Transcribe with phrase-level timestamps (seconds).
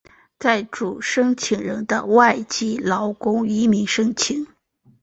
[0.39, 4.47] 在主申请人的外籍劳工移民申请。